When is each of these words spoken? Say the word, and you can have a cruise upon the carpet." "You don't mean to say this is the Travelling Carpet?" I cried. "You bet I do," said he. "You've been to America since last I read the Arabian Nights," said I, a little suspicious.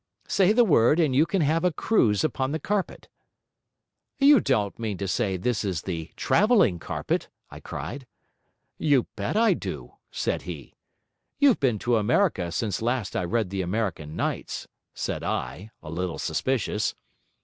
Say 0.27 0.51
the 0.51 0.63
word, 0.63 0.99
and 0.99 1.15
you 1.15 1.27
can 1.27 1.43
have 1.43 1.63
a 1.63 1.71
cruise 1.71 2.23
upon 2.23 2.53
the 2.53 2.59
carpet." 2.59 3.07
"You 4.19 4.39
don't 4.39 4.79
mean 4.79 4.97
to 4.97 5.07
say 5.07 5.37
this 5.37 5.63
is 5.63 5.83
the 5.83 6.09
Travelling 6.15 6.79
Carpet?" 6.79 7.29
I 7.51 7.59
cried. 7.59 8.07
"You 8.79 9.05
bet 9.15 9.37
I 9.37 9.53
do," 9.53 9.97
said 10.09 10.41
he. 10.41 10.73
"You've 11.37 11.59
been 11.59 11.77
to 11.77 11.97
America 11.97 12.51
since 12.51 12.81
last 12.81 13.15
I 13.15 13.23
read 13.25 13.51
the 13.51 13.61
Arabian 13.61 14.15
Nights," 14.15 14.67
said 14.95 15.23
I, 15.23 15.69
a 15.83 15.91
little 15.91 16.17
suspicious. 16.17 16.95